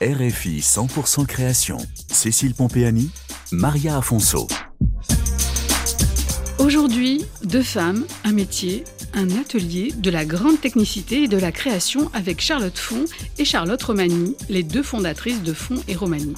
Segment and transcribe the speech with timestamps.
[0.00, 1.78] RFI 100% création.
[2.12, 3.10] Cécile Pompéani,
[3.50, 4.46] Maria Afonso.
[6.60, 12.12] Aujourd'hui, deux femmes, un métier, un atelier de la grande technicité et de la création
[12.14, 13.06] avec Charlotte Font
[13.38, 16.34] et Charlotte Romani, les deux fondatrices de Font et Romani.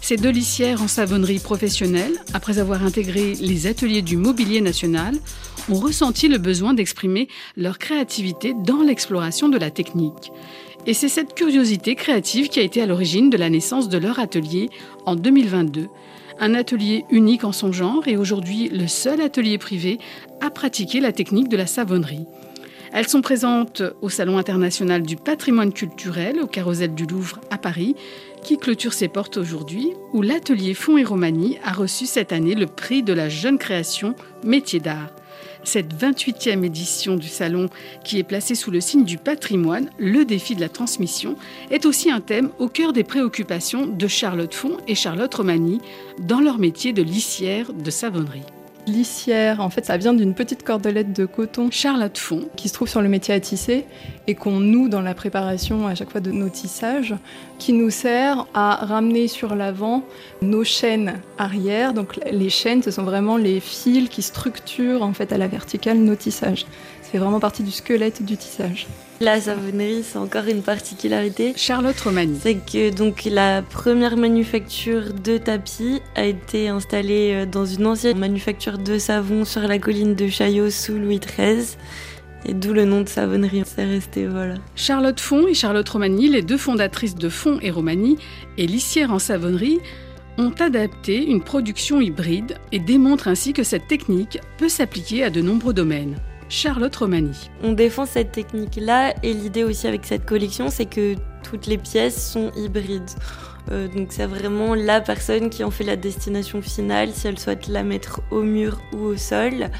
[0.00, 5.14] Ces deux lissières en savonnerie professionnelle, après avoir intégré les ateliers du mobilier national,
[5.68, 10.32] ont ressenti le besoin d'exprimer leur créativité dans l'exploration de la technique.
[10.86, 14.20] Et c'est cette curiosité créative qui a été à l'origine de la naissance de leur
[14.20, 14.70] atelier
[15.04, 15.88] en 2022.
[16.38, 19.98] Un atelier unique en son genre et aujourd'hui le seul atelier privé
[20.40, 22.26] à pratiquer la technique de la savonnerie.
[22.92, 27.96] Elles sont présentes au Salon international du patrimoine culturel au Carrousel du Louvre à Paris,
[28.44, 32.66] qui clôture ses portes aujourd'hui, où l'atelier Fonds et Romanie a reçu cette année le
[32.66, 34.14] prix de la jeune création
[34.44, 35.10] métier d'art.
[35.66, 37.68] Cette 28e édition du salon,
[38.04, 41.34] qui est placée sous le signe du patrimoine, le défi de la transmission,
[41.72, 45.80] est aussi un thème au cœur des préoccupations de Charlotte Font et Charlotte Romani
[46.20, 48.55] dans leur métier de lissière de savonnerie.
[48.86, 52.88] Lissière, en fait, ça vient d'une petite cordelette de coton Charlotte Font qui se trouve
[52.88, 53.84] sur le métier à tisser
[54.28, 57.14] et qu'on noue dans la préparation à chaque fois de nos tissages,
[57.58, 60.04] qui nous sert à ramener sur l'avant
[60.40, 61.94] nos chaînes arrière.
[61.94, 65.98] Donc les chaînes, ce sont vraiment les fils qui structurent en fait à la verticale
[65.98, 66.64] nos tissages.
[67.02, 68.86] Fait vraiment partie du squelette du tissage.
[69.18, 71.54] La savonnerie, c'est encore une particularité.
[71.56, 72.38] Charlotte Romani.
[72.42, 78.18] C'est que donc la première manufacture de tapis a été installée euh, dans une ancienne
[78.18, 81.78] manufacture de savon sur la colline de Chaillot sous Louis XIII.
[82.44, 84.56] Et d'où le nom de savonnerie, c'est resté, voilà.
[84.74, 88.18] Charlotte Font et Charlotte Romani, les deux fondatrices de Font et Romani,
[88.58, 89.80] et lissière en savonnerie,
[90.36, 95.40] ont adapté une production hybride et démontrent ainsi que cette technique peut s'appliquer à de
[95.40, 96.16] nombreux domaines.
[96.48, 97.50] Charlotte Romani.
[97.62, 102.32] On défend cette technique-là et l'idée aussi avec cette collection, c'est que toutes les pièces
[102.32, 103.10] sont hybrides.
[103.72, 107.66] Euh, donc c'est vraiment la personne qui en fait la destination finale, si elle souhaite
[107.66, 109.70] la mettre au mur ou au sol.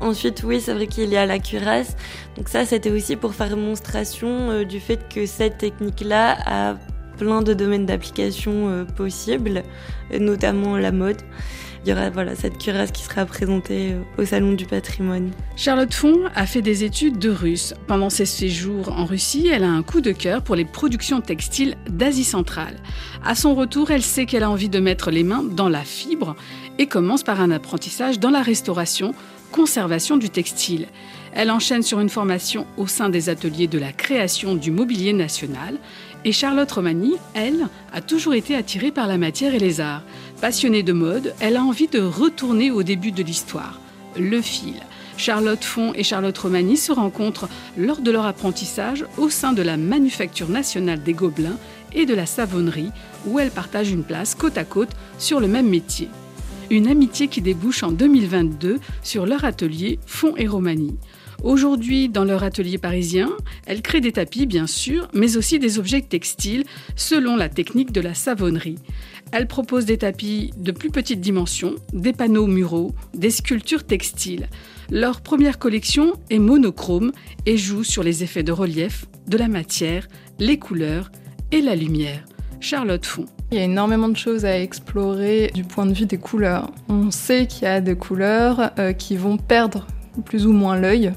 [0.00, 1.96] Ensuite, oui, c'est vrai qu'il y a la cuirasse.
[2.36, 6.76] Donc ça, c'était aussi pour faire démonstration euh, du fait que cette technique-là a
[7.16, 9.62] plein de domaines d'application euh, possibles,
[10.18, 11.20] notamment la mode
[11.84, 15.30] il y aura voilà, cette cuirasse qui sera présentée au Salon du patrimoine.
[15.56, 17.74] Charlotte Font a fait des études de russe.
[17.86, 21.76] Pendant ses séjours en Russie, elle a un coup de cœur pour les productions textiles
[21.88, 22.76] d'Asie centrale.
[23.24, 26.36] À son retour, elle sait qu'elle a envie de mettre les mains dans la fibre
[26.78, 29.14] et commence par un apprentissage dans la restauration,
[29.52, 30.86] conservation du textile.
[31.34, 35.76] Elle enchaîne sur une formation au sein des ateliers de la création du mobilier national.
[36.24, 40.02] Et Charlotte Romani, elle, a toujours été attirée par la matière et les arts.
[40.40, 43.80] Passionnée de mode, elle a envie de retourner au début de l'histoire,
[44.16, 44.74] le fil.
[45.16, 49.76] Charlotte Font et Charlotte Romani se rencontrent lors de leur apprentissage au sein de la
[49.76, 51.58] Manufacture nationale des Gobelins
[51.92, 52.92] et de la savonnerie,
[53.26, 56.08] où elles partagent une place côte à côte sur le même métier.
[56.70, 60.96] Une amitié qui débouche en 2022 sur leur atelier Font et Romani.
[61.44, 63.30] Aujourd'hui, dans leur atelier parisien,
[63.66, 66.64] elles créent des tapis, bien sûr, mais aussi des objets textiles
[66.96, 68.78] selon la technique de la savonnerie.
[69.30, 74.48] Elle propose des tapis de plus petite dimension, des panneaux muraux, des sculptures textiles.
[74.90, 77.12] Leur première collection est monochrome
[77.46, 80.08] et joue sur les effets de relief, de la matière,
[80.40, 81.12] les couleurs
[81.52, 82.24] et la lumière.
[82.60, 83.26] Charlotte Font.
[83.52, 86.72] Il y a énormément de choses à explorer du point de vue des couleurs.
[86.88, 89.86] On sait qu'il y a des couleurs euh, qui vont perdre
[90.24, 91.12] plus ou moins l'œil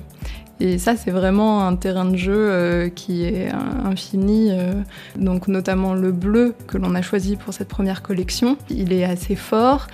[0.61, 3.49] et ça, c'est vraiment un terrain de jeu euh, qui est
[3.83, 4.49] infini.
[4.51, 4.73] Euh,
[5.15, 9.35] donc, notamment le bleu que l'on a choisi pour cette première collection, il est assez
[9.35, 9.87] fort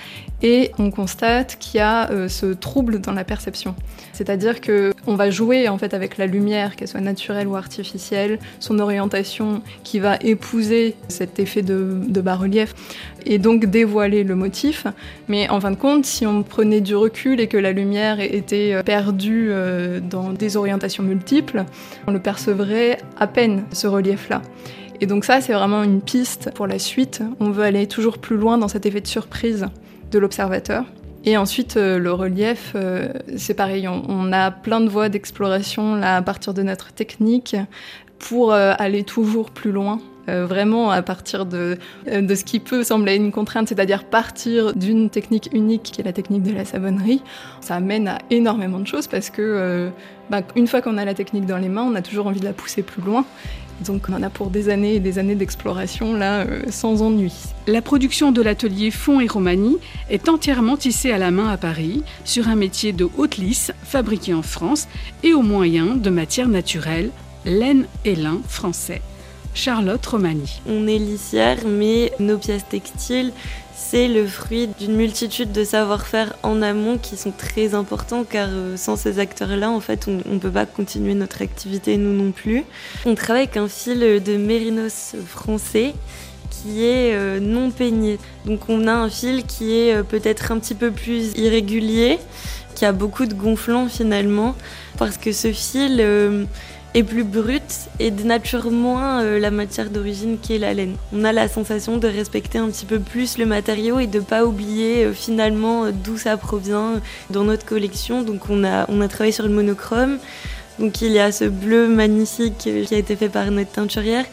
[0.44, 3.76] et on constate qu'il y a euh, ce trouble dans la perception.
[4.12, 8.38] C'est-à-dire que on va jouer en fait avec la lumière, qu'elle soit naturelle ou artificielle,
[8.60, 12.76] son orientation qui va épouser cet effet de, de bas-relief
[13.26, 14.86] et donc dévoiler le motif.
[15.30, 18.84] Mais en fin de compte, si on prenait du recul et que la lumière était
[18.84, 19.52] perdue
[20.10, 21.64] dans des orientations multiples,
[22.08, 24.42] on le percevrait à peine, ce relief-là.
[25.00, 27.22] Et donc ça, c'est vraiment une piste pour la suite.
[27.40, 29.68] On veut aller toujours plus loin dans cet effet de surprise
[30.12, 30.86] de l'observateur.
[31.26, 36.22] Et ensuite, euh, le relief, euh, c'est pareil, on, a plein de voies d'exploration à
[36.22, 37.56] partir de notre technique
[38.18, 40.00] pour euh, aller toujours plus loin
[40.30, 41.78] euh, vraiment à partir de,
[42.10, 46.04] euh, de ce qui peut sembler une contrainte, c'est-à-dire partir d'une technique unique qui est
[46.04, 47.22] la technique de la savonnerie.
[47.62, 49.90] Ça amène à énormément de choses parce que euh,
[50.30, 52.46] bah, une fois qu'on a la technique dans les mains, on a toujours envie de
[52.46, 53.24] la pousser plus loin.
[53.86, 57.32] Donc on en a pour des années et des années d'exploration là, sans ennui.
[57.68, 59.78] La production de l'atelier Fond et Romani
[60.10, 64.34] est entièrement tissée à la main à Paris sur un métier de haute lisse fabriqué
[64.34, 64.88] en France
[65.24, 67.12] et au moyen de matières naturelles,
[67.46, 69.02] laine et lin français.
[69.58, 70.62] Charlotte Romani.
[70.70, 73.32] On est lissière, mais nos pièces textiles,
[73.76, 78.78] c'est le fruit d'une multitude de savoir-faire en amont qui sont très importants car euh,
[78.78, 82.66] sans ces acteurs-là, en fait, on ne peut pas continuer notre activité, nous non plus.
[83.08, 85.96] On travaille avec un fil de mérinos français
[86.52, 88.20] qui est euh, non peigné.
[88.46, 92.20] Donc on a un fil qui est euh, peut-être un petit peu plus irrégulier,
[92.76, 94.56] qui a beaucoup de gonflants finalement,
[95.00, 96.00] parce que ce fil
[96.98, 100.96] est plus brute et dénature moins euh, la matière d'origine qui est la laine.
[101.14, 104.46] On a la sensation de respecter un petit peu plus le matériau et de pas
[104.46, 107.00] oublier euh, finalement euh, d'où ça provient
[107.30, 108.24] dans notre collection.
[108.24, 110.18] Donc on a, on a travaillé sur le monochrome.
[110.80, 114.26] Donc il y a ce bleu magnifique qui a été fait par notre teinturière,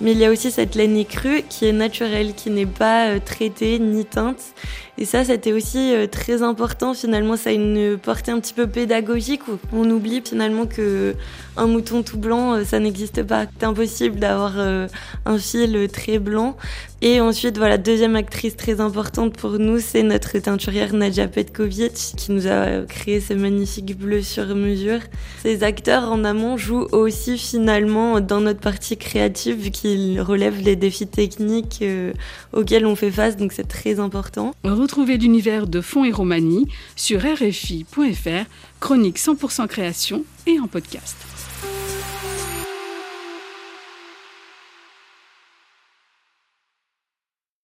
[0.00, 3.78] mais il y a aussi cette laine écrue qui est naturelle, qui n'est pas traitée
[3.78, 4.42] ni teinte
[4.98, 6.94] et ça, c'était aussi euh, très important.
[6.94, 11.14] Finalement, ça a une portée un petit peu pédagogique où on oublie finalement que
[11.58, 13.44] un mouton tout blanc, euh, ça n'existe pas.
[13.58, 14.88] C'est impossible d'avoir euh,
[15.26, 16.56] un fil très blanc.
[17.02, 22.32] Et ensuite, voilà, deuxième actrice très importante pour nous, c'est notre teinturière Nadja Petkovic qui
[22.32, 25.00] nous a créé ce magnifique bleu sur mesure.
[25.42, 30.74] Ces acteurs en amont jouent aussi finalement dans notre partie créative vu qu'ils relèvent les
[30.74, 31.84] défis techniques
[32.54, 34.54] auxquels on fait face, donc c'est très important.
[34.86, 38.48] Retrouvez l'univers de Fond et Romanie sur rfi.fr,
[38.78, 41.16] chronique 100% création et en podcast.